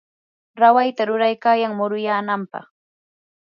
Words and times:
rawayta 0.61 1.01
ruraykayan 1.09 1.73
muruyanampaq. 1.77 2.65